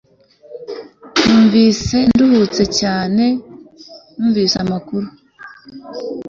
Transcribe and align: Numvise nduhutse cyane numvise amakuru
Numvise 1.23 1.95
nduhutse 2.11 2.63
cyane 2.79 3.25
numvise 4.17 4.55
amakuru 4.65 5.07